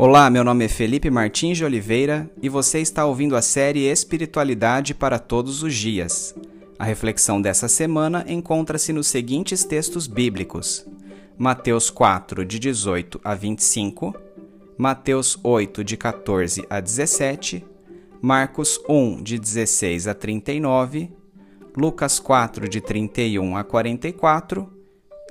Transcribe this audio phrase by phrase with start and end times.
[0.00, 4.94] Olá, meu nome é Felipe Martins de Oliveira e você está ouvindo a série Espiritualidade
[4.94, 6.36] para Todos os Dias.
[6.78, 10.86] A reflexão dessa semana encontra-se nos seguintes textos bíblicos:
[11.36, 14.14] Mateus 4, de 18 a 25,
[14.78, 17.66] Mateus 8, de 14 a 17,
[18.22, 21.10] Marcos 1, de 16 a 39,
[21.76, 24.72] Lucas 4, de 31 a 44,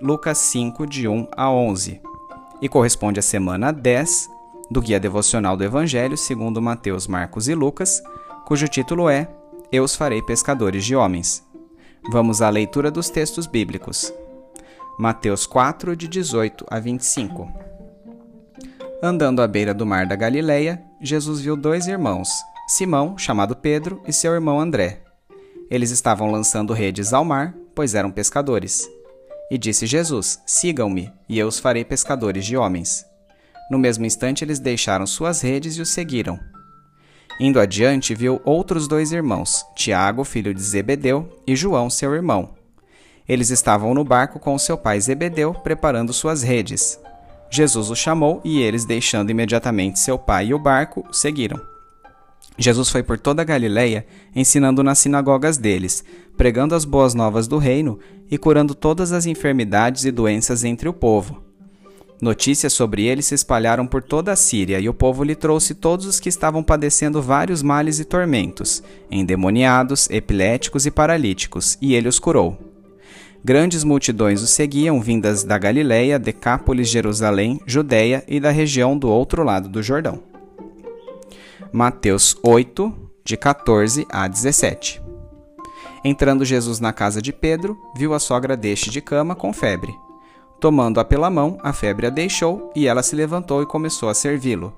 [0.01, 2.01] Lucas 5, de 1 a 11.
[2.61, 4.35] E corresponde à semana 10
[4.69, 8.01] do Guia Devocional do Evangelho segundo Mateus, Marcos e Lucas,
[8.45, 9.29] cujo título é
[9.71, 11.43] Eu os farei pescadores de homens.
[12.11, 14.13] Vamos à leitura dos textos bíblicos.
[14.99, 17.51] Mateus 4, de 18 a 25.
[19.01, 22.29] Andando à beira do mar da Galileia, Jesus viu dois irmãos,
[22.67, 25.01] Simão, chamado Pedro, e seu irmão André.
[25.69, 28.89] Eles estavam lançando redes ao mar, pois eram pescadores.
[29.51, 33.05] E disse Jesus: Sigam-me, e eu os farei pescadores de homens.
[33.69, 36.39] No mesmo instante, eles deixaram suas redes e o seguiram.
[37.39, 42.55] Indo adiante, viu outros dois irmãos, Tiago, filho de Zebedeu, e João, seu irmão.
[43.27, 46.99] Eles estavam no barco com seu pai Zebedeu, preparando suas redes.
[47.49, 51.61] Jesus os chamou e eles, deixando imediatamente seu pai e o barco, seguiram.
[52.57, 56.03] Jesus foi por toda a Galiléia, ensinando nas sinagogas deles,
[56.35, 57.99] pregando as boas novas do reino
[58.31, 61.46] e curando todas as enfermidades e doenças entre o povo.
[62.19, 66.05] Notícias sobre ele se espalharam por toda a Síria, e o povo lhe trouxe todos
[66.07, 72.17] os que estavam padecendo vários males e tormentos, endemoniados, epiléticos e paralíticos, e ele os
[72.17, 72.57] curou.
[73.45, 79.43] Grandes multidões o seguiam, vindas da Galiléia, Decápolis, Jerusalém, Judéia e da região do outro
[79.43, 80.23] lado do Jordão.
[81.71, 82.93] Mateus 8,
[83.23, 85.01] de 14 a 17
[86.03, 89.93] Entrando Jesus na casa de Pedro, viu a sogra deste de cama com febre.
[90.59, 94.73] Tomando-a pela mão, a febre a deixou e ela se levantou e começou a servi-lo.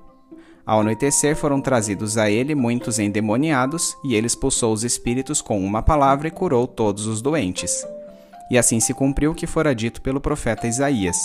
[0.66, 5.82] Ao anoitecer foram trazidos a ele muitos endemoniados, e ele expulsou os espíritos com uma
[5.82, 7.84] palavra e curou todos os doentes.
[8.50, 11.16] E assim se cumpriu o que fora dito pelo profeta Isaías.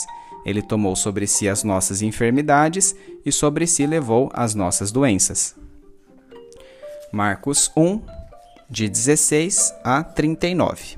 [0.45, 2.95] Ele tomou sobre si as nossas enfermidades
[3.25, 5.55] e sobre si levou as nossas doenças.
[7.11, 8.01] Marcos 1,
[8.69, 10.97] de 16 a 39.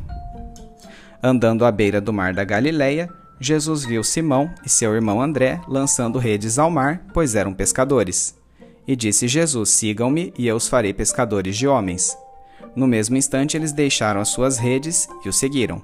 [1.24, 3.10] Andando à beira do mar da Galileia,
[3.40, 8.36] Jesus viu Simão e seu irmão André lançando redes ao mar, pois eram pescadores.
[8.88, 12.18] E disse Jesus: Sigam-me, e eu os farei pescadores de homens.
[12.76, 15.82] No mesmo instante, eles deixaram as suas redes e o seguiram.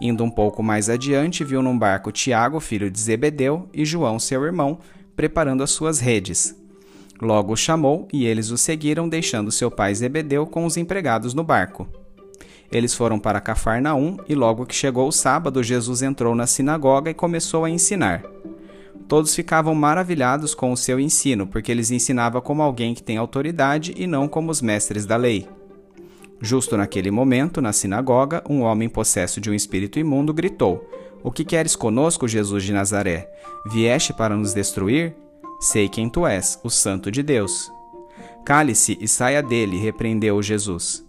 [0.00, 4.44] Indo um pouco mais adiante, viu num barco Tiago, filho de Zebedeu, e João, seu
[4.44, 4.78] irmão,
[5.16, 6.54] preparando as suas redes.
[7.20, 11.42] Logo os chamou, e eles o seguiram, deixando seu pai Zebedeu com os empregados no
[11.42, 11.88] barco.
[12.70, 17.14] Eles foram para Cafarnaum e logo que chegou o sábado, Jesus entrou na sinagoga e
[17.14, 18.22] começou a ensinar.
[19.08, 23.94] Todos ficavam maravilhados com o seu ensino, porque eles ensinava como alguém que tem autoridade
[23.96, 25.48] e não como os mestres da lei.
[26.42, 30.86] Justo naquele momento, na sinagoga, um homem possesso de um espírito imundo gritou:
[31.22, 33.28] O que queres conosco, Jesus de Nazaré?
[33.66, 35.14] Vieste para nos destruir?
[35.58, 37.72] Sei quem tu és, o Santo de Deus.
[38.44, 41.07] Cale-se e saia dele, repreendeu Jesus.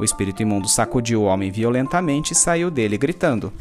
[0.00, 3.52] O espírito imundo sacudiu o homem violentamente e saiu dele, gritando.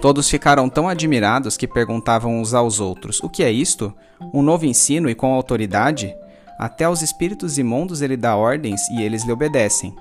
[0.00, 3.92] Todos ficaram tão admirados que perguntavam uns aos outros: O que é isto?
[4.32, 6.14] Um novo ensino e com autoridade?
[6.56, 9.96] Até aos espíritos imundos ele dá ordens e eles lhe obedecem.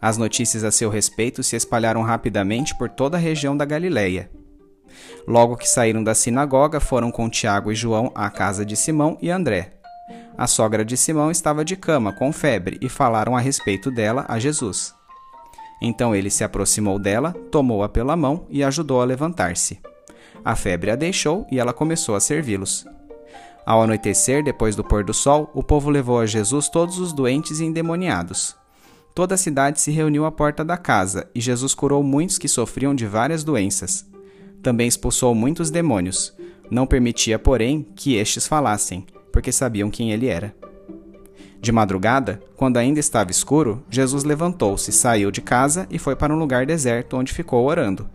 [0.00, 4.30] As notícias a seu respeito se espalharam rapidamente por toda a região da Galileia.
[5.26, 9.30] Logo que saíram da sinagoga, foram com Tiago e João à casa de Simão e
[9.30, 9.77] André.
[10.38, 14.38] A sogra de Simão estava de cama, com febre, e falaram a respeito dela a
[14.38, 14.94] Jesus.
[15.82, 19.80] Então ele se aproximou dela, tomou-a pela mão e ajudou a levantar-se.
[20.44, 22.86] A febre a deixou e ela começou a servi-los.
[23.66, 27.58] Ao anoitecer, depois do pôr do sol, o povo levou a Jesus todos os doentes
[27.58, 28.54] e endemoniados.
[29.16, 32.94] Toda a cidade se reuniu à porta da casa, e Jesus curou muitos que sofriam
[32.94, 34.06] de várias doenças.
[34.62, 36.32] Também expulsou muitos demônios.
[36.70, 39.04] Não permitia, porém, que estes falassem,
[39.38, 40.52] porque sabiam quem ele era.
[41.60, 46.36] De madrugada, quando ainda estava escuro, Jesus levantou-se, saiu de casa e foi para um
[46.36, 48.10] lugar deserto onde ficou orando.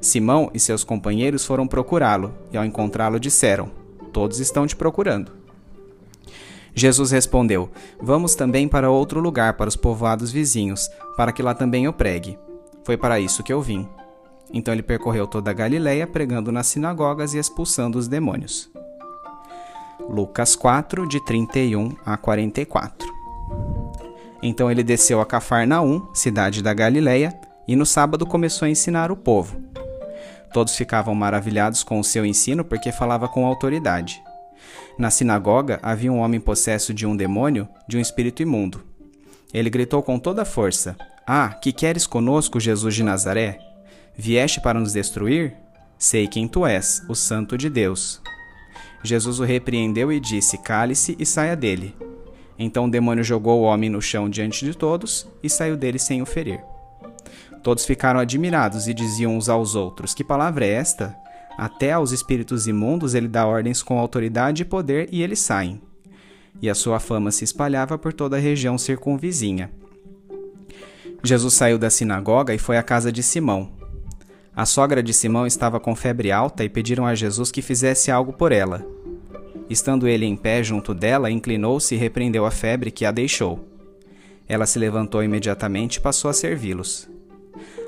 [0.00, 3.70] Simão e seus companheiros foram procurá-lo, e ao encontrá-lo disseram:
[4.12, 5.30] Todos estão te procurando.
[6.74, 7.70] Jesus respondeu:
[8.02, 12.36] Vamos também para outro lugar, para os povoados vizinhos, para que lá também eu pregue.
[12.82, 13.86] Foi para isso que eu vim.
[14.52, 18.68] Então ele percorreu toda a Galiléia, pregando nas sinagogas e expulsando os demônios.
[20.10, 23.08] Lucas 4, de 31 a 44.
[24.42, 29.16] Então ele desceu a Cafarnaum, cidade da Galileia, e no sábado começou a ensinar o
[29.16, 29.62] povo.
[30.52, 34.20] Todos ficavam maravilhados com o seu ensino porque falava com autoridade.
[34.98, 38.82] Na sinagoga havia um homem possesso de um demônio, de um espírito imundo.
[39.54, 43.58] Ele gritou com toda força: Ah, que queres conosco, Jesus de Nazaré?
[44.16, 45.54] Vieste para nos destruir?
[45.96, 48.20] Sei quem tu és, o Santo de Deus.
[49.02, 51.94] Jesus o repreendeu e disse: Cale-se e saia dele.
[52.58, 56.20] Então o demônio jogou o homem no chão diante de todos e saiu dele sem
[56.20, 56.60] o ferir.
[57.62, 61.16] Todos ficaram admirados e diziam uns aos outros: Que palavra é esta?
[61.56, 65.80] Até aos espíritos imundos ele dá ordens com autoridade e poder e eles saem.
[66.60, 69.70] E a sua fama se espalhava por toda a região circunvizinha.
[71.22, 73.79] Jesus saiu da sinagoga e foi à casa de Simão.
[74.60, 78.30] A sogra de Simão estava com febre alta e pediram a Jesus que fizesse algo
[78.30, 78.86] por ela.
[79.70, 83.66] Estando ele em pé junto dela, inclinou-se e repreendeu a febre que a deixou.
[84.46, 87.08] Ela se levantou imediatamente e passou a servi-los.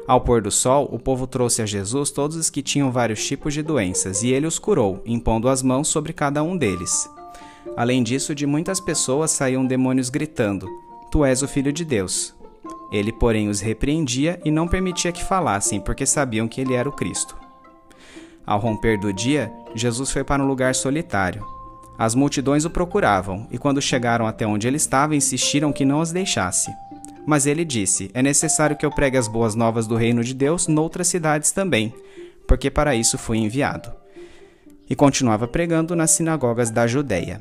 [0.08, 3.52] Ao pôr do sol, o povo trouxe a Jesus todos os que tinham vários tipos
[3.52, 7.06] de doenças, e ele os curou, impondo as mãos sobre cada um deles.
[7.76, 10.66] Além disso, de muitas pessoas saíam demônios gritando:
[11.10, 12.34] Tu és o Filho de Deus.
[12.90, 16.92] Ele, porém, os repreendia e não permitia que falassem, porque sabiam que ele era o
[16.92, 17.36] Cristo.
[18.44, 21.46] Ao romper do dia, Jesus foi para um lugar solitário.
[21.98, 26.10] As multidões o procuravam, e quando chegaram até onde ele estava, insistiram que não os
[26.10, 26.70] deixasse.
[27.26, 30.66] Mas ele disse: É necessário que eu pregue as boas novas do reino de Deus
[30.66, 31.94] noutras cidades também,
[32.48, 33.92] porque para isso fui enviado.
[34.90, 37.40] E continuava pregando nas sinagogas da Judéia.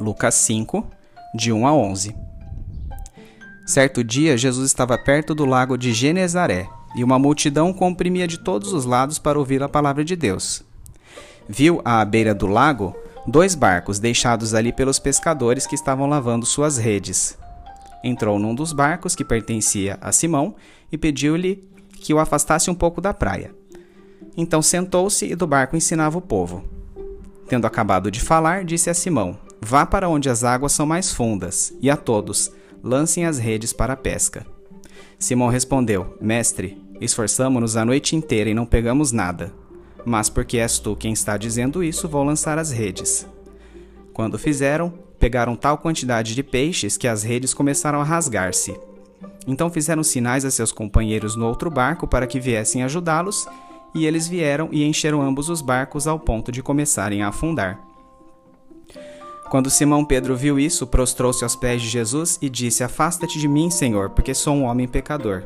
[0.00, 0.86] Lucas 5,
[1.34, 2.31] de 1 a 11.
[3.66, 8.72] Certo dia, Jesus estava perto do lago de Genezaré, e uma multidão comprimia de todos
[8.72, 10.64] os lados para ouvir a palavra de Deus
[11.48, 12.94] viu à beira do lago
[13.26, 17.38] dois barcos deixados ali pelos pescadores que estavam lavando suas redes.
[18.02, 20.54] Entrou num dos barcos que pertencia a Simão
[20.90, 21.62] e pediu-lhe
[21.92, 23.54] que o afastasse um pouco da praia.
[24.36, 26.64] Então sentou-se e do barco ensinava o povo.
[27.48, 31.72] Tendo acabado de falar, disse a Simão: Vá para onde as águas são mais fundas,
[31.80, 32.50] e a todos,
[32.82, 34.46] lancem as redes para a pesca.
[35.18, 39.52] Simão respondeu: Mestre, esforçamo-nos a noite inteira e não pegamos nada
[40.04, 43.26] mas porque és tu quem está dizendo isso, vou lançar as redes.
[44.12, 48.78] Quando fizeram, pegaram tal quantidade de peixes que as redes começaram a rasgar-se.
[49.46, 53.46] Então fizeram sinais a seus companheiros no outro barco para que viessem ajudá-los,
[53.94, 57.78] e eles vieram e encheram ambos os barcos ao ponto de começarem a afundar.
[59.52, 63.70] Quando Simão Pedro viu isso, prostrou-se aos pés de Jesus e disse: Afasta-te de mim,
[63.70, 65.44] Senhor, porque sou um homem pecador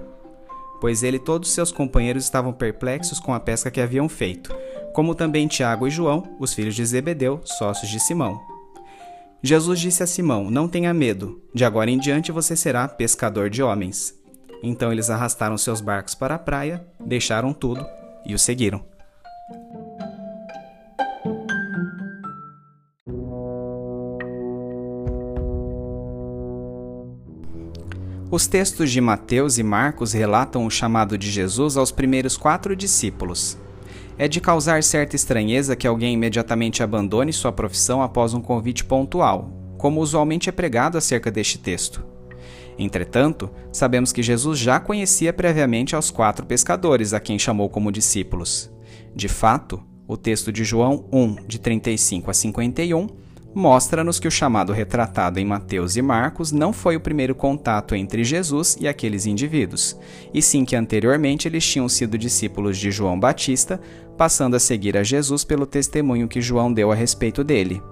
[0.81, 4.55] pois ele e todos seus companheiros estavam perplexos com a pesca que haviam feito,
[4.93, 8.41] como também Tiago e João, os filhos de Zebedeu, sócios de Simão.
[9.43, 13.63] Jesus disse a Simão: Não tenha medo, de agora em diante você será pescador de
[13.63, 14.15] homens.
[14.63, 17.85] Então eles arrastaram seus barcos para a praia, deixaram tudo
[18.25, 18.96] e o seguiram.
[28.37, 33.57] Os textos de Mateus e Marcos relatam o chamado de Jesus aos primeiros quatro discípulos.
[34.19, 39.51] É de causar certa estranheza que alguém imediatamente abandone sua profissão após um convite pontual,
[39.79, 42.05] como usualmente é pregado acerca deste texto.
[42.79, 48.71] Entretanto, sabemos que Jesus já conhecia previamente aos quatro pescadores a quem chamou como discípulos.
[49.15, 53.07] De fato, o texto de João 1, de 35 a 51,
[53.57, 58.23] mostra-nos que o chamado retratado em Mateus e Marcos não foi o primeiro contato entre
[58.23, 59.99] Jesus e aqueles indivíduos,
[60.35, 63.81] e sim que anteriormente eles tinham sido discípulos de João Batista,
[64.15, 67.83] passando a seguir a Jesus pelo testemunho que João deu a respeito dele.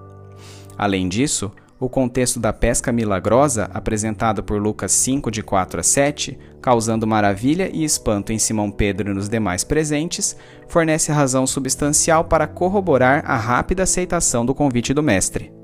[0.77, 6.37] Além disso, o contexto da pesca milagrosa, apresentado por Lucas 5, de 4 a 7,
[6.61, 12.45] causando maravilha e espanto em Simão Pedro e nos demais presentes, fornece razão substancial para
[12.45, 15.54] corroborar a rápida aceitação do convite do Mestre.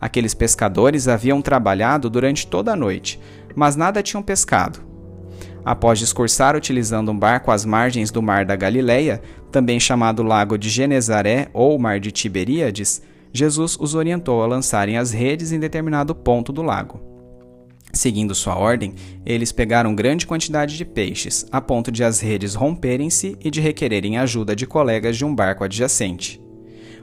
[0.00, 3.18] Aqueles pescadores haviam trabalhado durante toda a noite,
[3.54, 4.80] mas nada tinham pescado.
[5.64, 10.68] Após discursar utilizando um barco às margens do Mar da Galileia, também chamado Lago de
[10.68, 16.52] Genezaré ou Mar de Tiberíades, Jesus os orientou a lançarem as redes em determinado ponto
[16.52, 17.00] do lago.
[17.92, 23.36] Seguindo sua ordem, eles pegaram grande quantidade de peixes, a ponto de as redes romperem-se
[23.42, 26.45] e de requererem ajuda de colegas de um barco adjacente.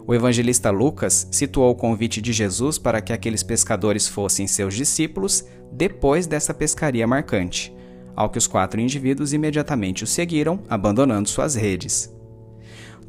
[0.06, 5.46] O evangelista Lucas situou o convite de Jesus para que aqueles pescadores fossem seus discípulos
[5.72, 7.74] depois dessa pescaria marcante,
[8.16, 12.14] ao que os quatro indivíduos imediatamente o seguiram, abandonando suas redes.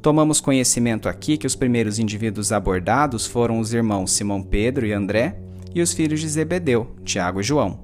[0.00, 5.36] Tomamos conhecimento aqui que os primeiros indivíduos abordados foram os irmãos Simão Pedro e André
[5.74, 7.82] e os filhos de Zebedeu, Tiago e João.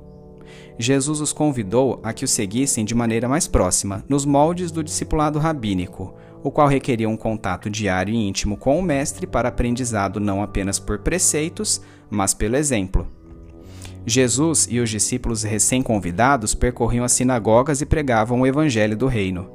[0.79, 5.39] Jesus os convidou a que o seguissem de maneira mais próxima, nos moldes do discipulado
[5.39, 10.43] rabínico, o qual requeria um contato diário e íntimo com o Mestre para aprendizado não
[10.43, 13.07] apenas por preceitos, mas pelo exemplo.
[14.07, 19.51] Jesus e os discípulos recém-convidados percorriam as sinagogas e pregavam o Evangelho do Reino.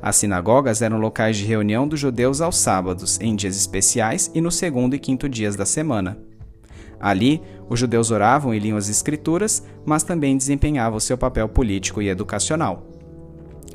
[0.00, 4.50] As sinagogas eram locais de reunião dos judeus aos sábados, em dias especiais e no
[4.50, 6.18] segundo e quinto dias da semana.
[7.00, 12.08] Ali, os judeus oravam e liam as Escrituras, mas também desempenhavam seu papel político e
[12.08, 12.91] educacional.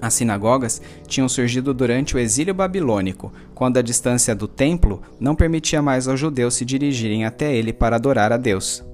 [0.01, 5.81] As sinagogas tinham surgido durante o exílio babilônico, quando a distância do templo não permitia
[5.81, 8.85] mais aos judeus se dirigirem até ele para adorar a Deus.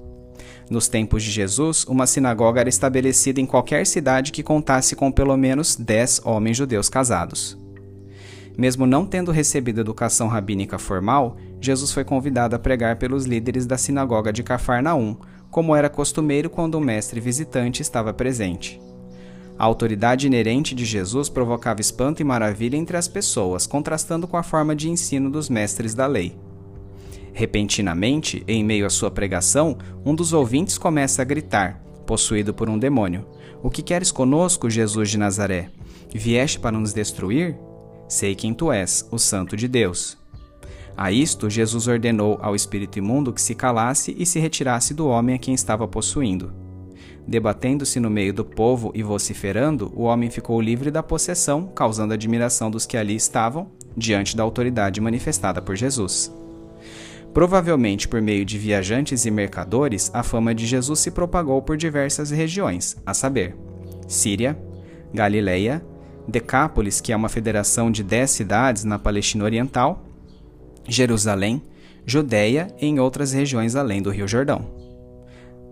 [0.70, 5.36] Nos tempos de Jesus, uma sinagoga era estabelecida em qualquer cidade que contasse com pelo
[5.36, 7.58] menos dez homens judeus casados.
[8.56, 13.76] Mesmo não tendo recebido educação rabínica formal, Jesus foi convidado a pregar pelos líderes da
[13.76, 15.16] sinagoga de Cafarnaum,
[15.50, 18.80] como era costumeiro quando o mestre visitante estava presente.
[19.56, 24.42] A autoridade inerente de Jesus provocava espanto e maravilha entre as pessoas, contrastando com a
[24.42, 26.36] forma de ensino dos mestres da lei.
[27.32, 32.78] Repentinamente, em meio à sua pregação, um dos ouvintes começa a gritar, possuído por um
[32.78, 33.26] demônio:
[33.62, 35.70] O que queres conosco, Jesus de Nazaré?
[36.12, 37.56] Vieste para nos destruir?
[38.08, 40.16] Sei quem tu és, o Santo de Deus.
[40.96, 45.34] A isto, Jesus ordenou ao espírito imundo que se calasse e se retirasse do homem
[45.34, 46.63] a quem estava possuindo.
[47.26, 52.70] Debatendo-se no meio do povo e vociferando, o homem ficou livre da possessão, causando admiração
[52.70, 56.32] dos que ali estavam, diante da autoridade manifestada por Jesus.
[57.32, 62.30] Provavelmente por meio de viajantes e mercadores, a fama de Jesus se propagou por diversas
[62.30, 63.56] regiões, a saber,
[64.06, 64.56] Síria,
[65.12, 65.84] Galileia,
[66.28, 70.04] Decápolis, que é uma federação de dez cidades na Palestina Oriental,
[70.86, 71.62] Jerusalém,
[72.06, 74.83] Judéia e em outras regiões além do Rio Jordão.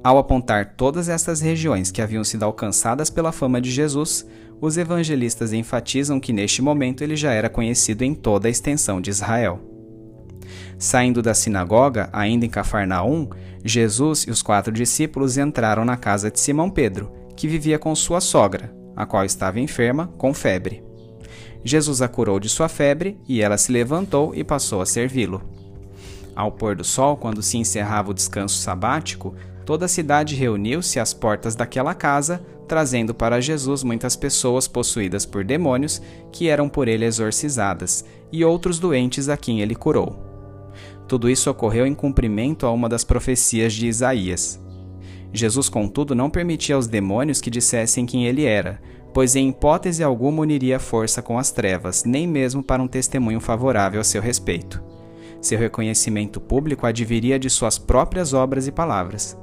[0.04, 4.26] Ao apontar todas estas regiões que haviam sido alcançadas pela fama de Jesus,
[4.60, 9.10] os evangelistas enfatizam que neste momento ele já era conhecido em toda a extensão de
[9.10, 9.60] Israel.
[10.76, 13.28] Saindo da sinagoga, ainda em Cafarnaum,
[13.64, 18.20] Jesus e os quatro discípulos entraram na casa de Simão Pedro, que vivia com sua
[18.20, 20.82] sogra, a qual estava enferma, com febre.
[21.64, 25.40] Jesus a curou de sua febre e ela se levantou e passou a servi-lo.
[26.34, 31.12] Ao pôr do sol, quando se encerrava o descanso sabático, toda a cidade reuniu-se às
[31.12, 36.00] portas daquela casa, trazendo para Jesus muitas pessoas possuídas por demônios
[36.30, 40.32] que eram por ele exorcizadas, e outros doentes a quem ele curou.
[41.06, 44.60] Tudo isso ocorreu em cumprimento a uma das profecias de Isaías.
[45.32, 48.80] Jesus, contudo, não permitia aos demônios que dissessem quem ele era,
[49.12, 54.00] pois em hipótese alguma uniria força com as trevas, nem mesmo para um testemunho favorável
[54.00, 54.82] a seu respeito.
[55.40, 59.36] Seu reconhecimento público adviria de suas próprias obras e palavras.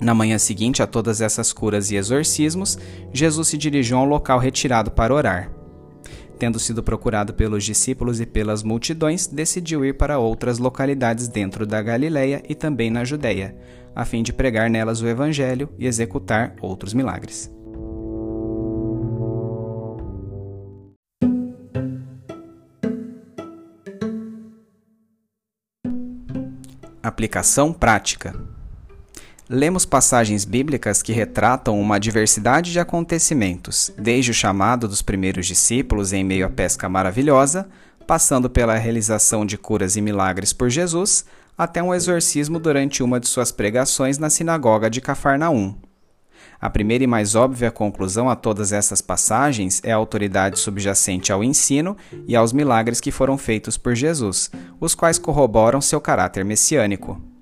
[0.00, 2.78] Na manhã seguinte a todas essas curas e exorcismos,
[3.12, 5.50] Jesus se dirigiu a um local retirado para orar
[6.38, 11.80] tendo sido procurado pelos discípulos e pelas multidões, decidiu ir para outras localidades dentro da
[11.80, 13.56] Galileia e também na Judéia,
[13.94, 17.50] a fim de pregar nelas o Evangelho e executar outros milagres.
[27.02, 28.34] Aplicação prática
[29.48, 36.12] lemos passagens bíblicas que retratam uma diversidade de acontecimentos, desde o chamado dos primeiros discípulos
[36.12, 37.68] em meio à pesca maravilhosa,
[38.06, 41.24] passando pela realização de curas e milagres por Jesus,
[41.56, 45.74] até um exorcismo durante uma de suas pregações na sinagoga de Cafarnaum.
[46.60, 51.44] A primeira e mais óbvia conclusão a todas essas passagens é a autoridade subjacente ao
[51.44, 51.96] ensino
[52.26, 57.33] e aos milagres que foram feitos por Jesus, os quais corroboram seu caráter messiânico.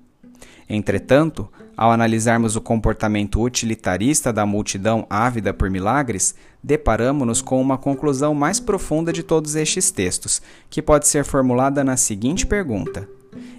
[0.69, 8.33] Entretanto, ao analisarmos o comportamento utilitarista da multidão ávida por milagres, deparamos-nos com uma conclusão
[8.33, 13.07] mais profunda de todos estes textos, que pode ser formulada na seguinte pergunta: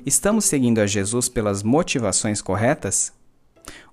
[0.06, 3.12] Estamos seguindo a Jesus pelas motivações corretas?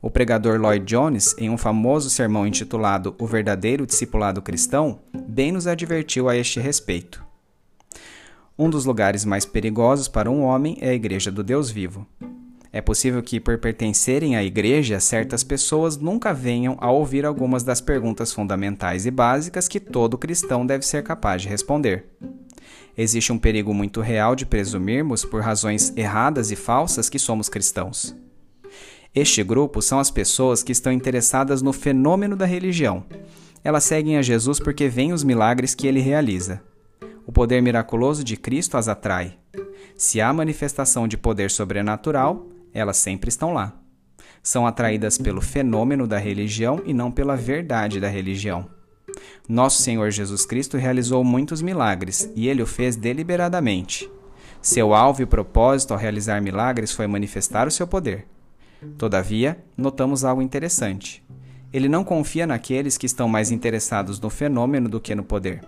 [0.02, 5.68] O pregador Lloyd Jones, em um famoso sermão intitulado O Verdadeiro Discipulado Cristão, bem nos
[5.68, 7.24] advertiu a este respeito.
[8.58, 12.06] Um dos lugares mais perigosos para um homem é a Igreja do Deus Vivo.
[12.74, 17.82] É possível que, por pertencerem à igreja, certas pessoas nunca venham a ouvir algumas das
[17.82, 22.06] perguntas fundamentais e básicas que todo cristão deve ser capaz de responder.
[22.98, 28.16] Existe um perigo muito real de presumirmos, por razões erradas e falsas, que somos cristãos.
[29.14, 33.04] Este grupo são as pessoas que estão interessadas no fenômeno da religião.
[33.62, 36.62] Elas seguem a Jesus porque veem os milagres que ele realiza.
[37.28, 39.38] O poder miraculoso de Cristo as atrai.
[39.98, 43.74] Se há manifestação de poder sobrenatural, elas sempre estão lá.
[44.44, 48.68] São atraídas pelo fenômeno da religião e não pela verdade da religião.
[49.48, 54.10] Nosso Senhor Jesus Cristo realizou muitos milagres e ele o fez deliberadamente.
[54.62, 58.26] Seu alvo e propósito ao realizar milagres foi manifestar o seu poder.
[58.98, 61.24] Todavia, notamos algo interessante.
[61.74, 65.62] Ele não confia naqueles que estão mais interessados no fenômeno do que no poder.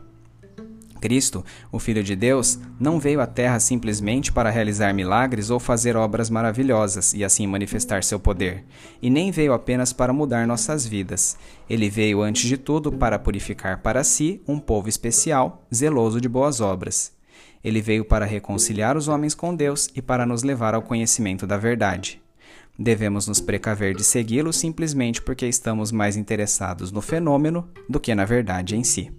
[1.04, 5.98] Cristo, o Filho de Deus, não veio à Terra simplesmente para realizar milagres ou fazer
[5.98, 8.64] obras maravilhosas e assim manifestar seu poder,
[9.02, 11.36] e nem veio apenas para mudar nossas vidas.
[11.70, 16.62] Ele veio, antes de tudo, para purificar para si um povo especial, zeloso de boas
[16.62, 17.12] obras.
[17.62, 21.58] Ele veio para reconciliar os homens com Deus e para nos levar ao conhecimento da
[21.58, 22.22] verdade.
[22.80, 28.24] Devemos nos precaver de segui-lo simplesmente porque estamos mais interessados no fenômeno do que na
[28.24, 29.12] verdade em si.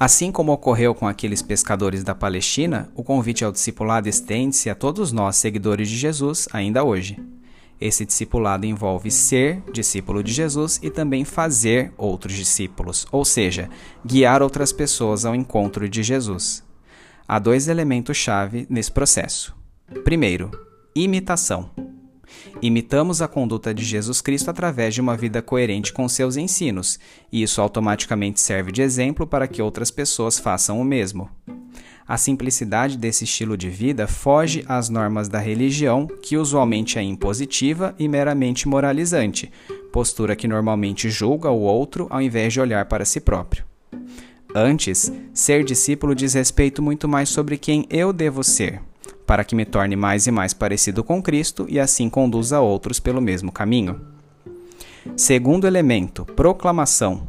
[0.00, 5.12] Assim como ocorreu com aqueles pescadores da Palestina, o convite ao discipulado estende-se a todos
[5.12, 7.18] nós, seguidores de Jesus, ainda hoje.
[7.78, 13.68] Esse discipulado envolve ser discípulo de Jesus e também fazer outros discípulos, ou seja,
[14.02, 16.64] guiar outras pessoas ao encontro de Jesus.
[17.28, 19.54] Há dois elementos-chave nesse processo.
[20.02, 20.50] Primeiro,
[20.94, 21.89] imitação.
[22.62, 26.98] Imitamos a conduta de Jesus Cristo através de uma vida coerente com seus ensinos,
[27.32, 31.28] e isso automaticamente serve de exemplo para que outras pessoas façam o mesmo.
[32.06, 37.94] A simplicidade desse estilo de vida foge às normas da religião, que usualmente é impositiva
[37.98, 39.50] e meramente moralizante,
[39.92, 43.64] postura que normalmente julga o outro ao invés de olhar para si próprio.
[44.52, 48.82] Antes, ser discípulo diz respeito muito mais sobre quem eu devo ser,
[49.30, 53.20] para que me torne mais e mais parecido com Cristo e assim conduza outros pelo
[53.20, 54.00] mesmo caminho.
[55.16, 57.28] Segundo elemento, proclamação.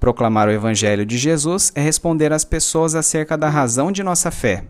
[0.00, 4.64] Proclamar o Evangelho de Jesus é responder às pessoas acerca da razão de nossa fé.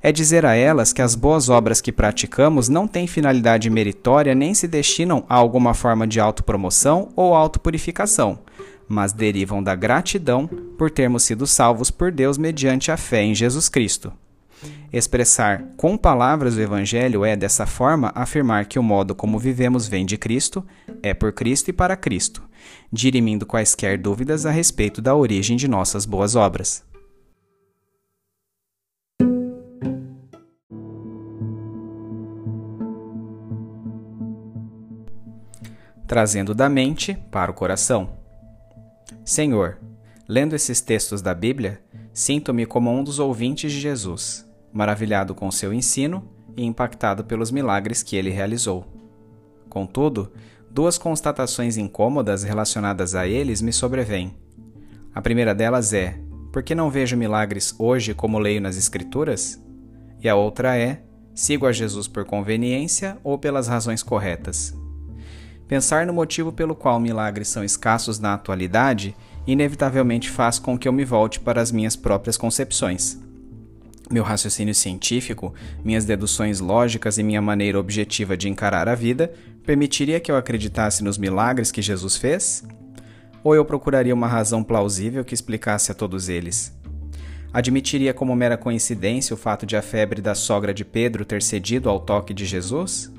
[0.00, 4.54] É dizer a elas que as boas obras que praticamos não têm finalidade meritória nem
[4.54, 8.38] se destinam a alguma forma de autopromoção ou autopurificação,
[8.88, 10.46] mas derivam da gratidão
[10.78, 14.10] por termos sido salvos por Deus mediante a fé em Jesus Cristo.
[14.92, 20.06] Expressar com palavras o Evangelho é, dessa forma, afirmar que o modo como vivemos vem
[20.06, 20.64] de Cristo,
[21.02, 22.42] é por Cristo e para Cristo,
[22.92, 26.84] dirimindo quaisquer dúvidas a respeito da origem de nossas boas obras.
[36.06, 38.10] Trazendo da mente para o coração.
[39.24, 39.78] Senhor,
[40.28, 41.80] lendo esses textos da Bíblia,
[42.14, 48.02] sinto-me como um dos ouvintes de Jesus maravilhado com seu ensino e impactado pelos milagres
[48.02, 48.84] que ele realizou.
[49.68, 50.32] Contudo,
[50.68, 54.36] duas constatações incômodas relacionadas a eles me sobrevêm.
[55.14, 56.18] A primeira delas é:
[56.52, 59.62] por que não vejo milagres hoje como leio nas Escrituras?
[60.20, 64.76] E a outra é: sigo a Jesus por conveniência ou pelas razões corretas?
[65.68, 69.14] Pensar no motivo pelo qual milagres são escassos na atualidade
[69.46, 73.18] inevitavelmente faz com que eu me volte para as minhas próprias concepções.
[74.10, 79.32] Meu raciocínio científico, minhas deduções lógicas e minha maneira objetiva de encarar a vida
[79.64, 82.62] permitiria que eu acreditasse nos milagres que Jesus fez?
[83.42, 86.72] Ou eu procuraria uma razão plausível que explicasse a todos eles?
[87.52, 91.88] Admitiria como mera coincidência o fato de a febre da sogra de Pedro ter cedido
[91.88, 93.13] ao toque de Jesus?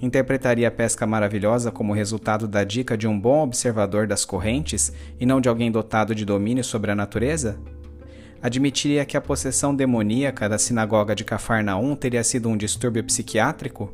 [0.00, 5.26] Interpretaria a pesca maravilhosa como resultado da dica de um bom observador das correntes e
[5.26, 7.60] não de alguém dotado de domínio sobre a natureza?
[8.42, 13.92] admitiria que a possessão demoníaca da sinagoga de Cafarnaum teria sido um distúrbio psiquiátrico?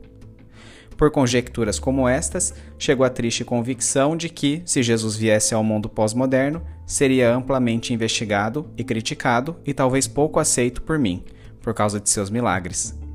[0.96, 5.90] Por conjecturas como estas, chegou à triste convicção de que, se Jesus viesse ao mundo
[5.90, 11.22] pós-moderno, seria amplamente investigado e criticado e talvez pouco aceito por mim,
[11.60, 13.05] por causa de seus milagres.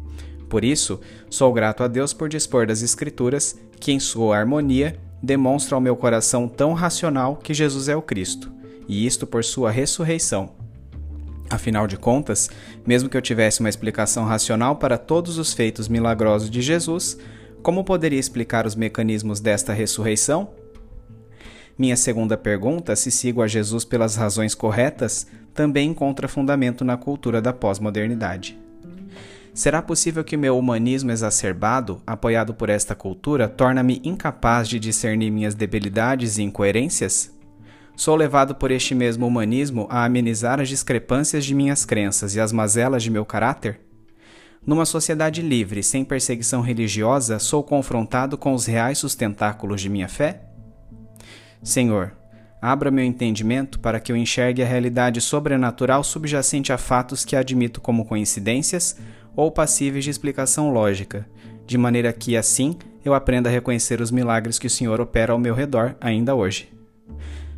[0.52, 1.00] Por isso,
[1.32, 5.96] sou grato a Deus por dispor das Escrituras que, em sua harmonia, demonstram ao meu
[5.96, 8.52] coração tão racional que Jesus é o Cristo,
[8.88, 10.62] e isto por sua ressurreição
[11.52, 12.50] Afinal de contas,
[12.88, 17.18] mesmo que eu tivesse uma explicação racional para todos os feitos milagrosos de Jesus,
[17.62, 20.50] como poderia explicar os mecanismos desta ressurreição?
[21.78, 27.42] Minha segunda pergunta, se sigo a Jesus pelas razões corretas, também encontra fundamento na cultura
[27.42, 28.58] da pós-modernidade.
[29.54, 35.54] Será possível que meu humanismo exacerbado, apoiado por esta cultura, torna-me incapaz de discernir minhas
[35.54, 37.38] debilidades e incoerências?
[37.94, 42.54] Sou levado por este mesmo humanismo a amenizar as discrepâncias de minhas crenças e as
[42.54, 43.82] mazelas de meu caráter?
[44.66, 50.44] Numa sociedade livre, sem perseguição religiosa, sou confrontado com os reais sustentáculos de minha fé?
[51.62, 52.14] Senhor,
[52.62, 57.82] abra meu entendimento para que eu enxergue a realidade sobrenatural subjacente a fatos que admito
[57.82, 58.96] como coincidências
[59.36, 61.28] ou passíveis de explicação lógica,
[61.66, 65.40] de maneira que, assim, eu aprenda a reconhecer os milagres que o Senhor opera ao
[65.40, 66.72] meu redor ainda hoje.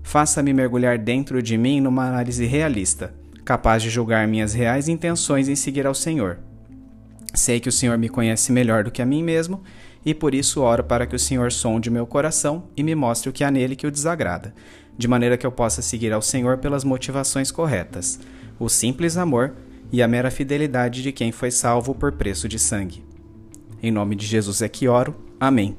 [0.02, 5.56] Faça-me mergulhar dentro de mim numa análise realista, capaz de julgar minhas reais intenções em
[5.56, 6.40] seguir ao Senhor.
[7.34, 9.64] Sei que o Senhor me conhece melhor do que a mim mesmo
[10.06, 13.34] e por isso oro para que o Senhor sonde meu coração e me mostre o
[13.34, 14.54] que há nele que o desagrada,
[14.98, 18.20] de maneira que eu possa seguir ao Senhor pelas motivações corretas,
[18.60, 19.54] o simples amor
[19.94, 23.06] e a mera fidelidade de quem foi salvo por preço de sangue.
[23.82, 25.16] Em nome de Jesus é que oro.
[25.40, 25.78] Amém.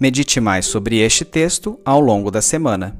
[0.00, 2.96] Medite mais sobre este texto ao longo da semana.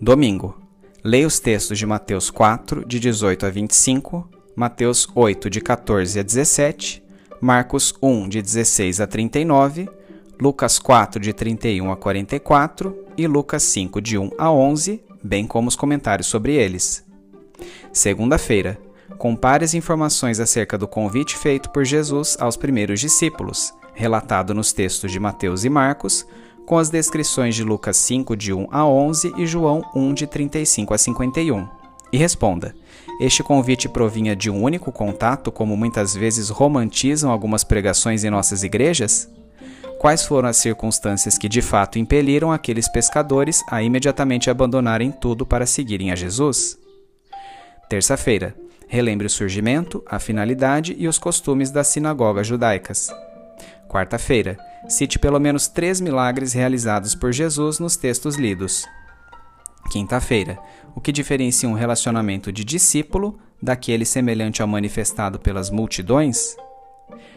[0.00, 0.60] Domingo.
[1.04, 6.22] Leia os textos de Mateus 4, de 18 a 25, Mateus 8, de 14 a
[6.24, 7.04] 17,
[7.40, 9.88] Marcos 1, de 16 a 39,
[10.40, 15.68] Lucas 4, de 31 a 44 e Lucas 5, de 1 a 11, bem como
[15.68, 17.04] os comentários sobre eles.
[17.92, 18.78] Segunda-feira.
[19.18, 25.10] Compare as informações acerca do convite feito por Jesus aos primeiros discípulos relatado nos textos
[25.10, 26.26] de Mateus e Marcos,
[26.66, 30.92] com as descrições de Lucas 5, de 1 a 11 e João 1, de 35
[30.92, 31.66] a 51.
[32.12, 32.74] E responda:
[33.18, 38.62] Este convite provinha de um único contato, como muitas vezes romantizam algumas pregações em nossas
[38.62, 39.28] igrejas?
[39.98, 45.66] Quais foram as circunstâncias que de fato impeliram aqueles pescadores a imediatamente abandonarem tudo para
[45.66, 46.78] seguirem a Jesus?
[47.88, 48.54] Terça-feira.
[48.88, 53.08] Relembre o surgimento, a finalidade e os costumes das sinagogas judaicas.
[53.88, 54.56] Quarta-feira,
[54.88, 58.84] cite pelo menos três milagres realizados por Jesus nos textos lidos.
[59.90, 60.58] Quinta-feira,
[60.94, 66.56] o que diferencia um relacionamento de discípulo daquele semelhante ao manifestado pelas multidões?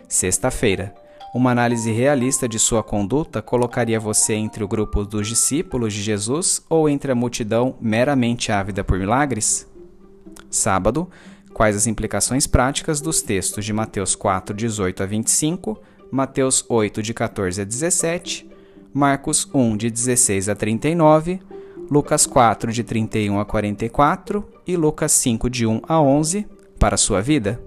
[0.08, 0.94] Sexta-feira,
[1.34, 6.64] uma análise realista de sua conduta colocaria você entre o grupo dos discípulos de Jesus
[6.70, 9.68] ou entre a multidão meramente ávida por milagres?
[10.50, 11.08] Sábado,
[11.54, 15.80] quais as implicações práticas dos textos de Mateus 4, 18 a 25,
[16.12, 18.50] Mateus 8, de 14 a 17,
[18.92, 21.40] Marcos 1, de 16 a 39,
[21.92, 26.48] Lucas 4, de 31 a 44 e Lucas 5, de 1 a 11
[26.80, 27.62] para a sua vida?